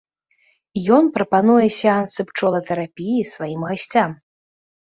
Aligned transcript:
Ён 0.95 1.05
прапануе 1.17 1.67
сеансы 1.81 2.19
пчолатэрапіі 2.31 3.29
сваім 3.33 3.61
гасцям. 3.75 4.21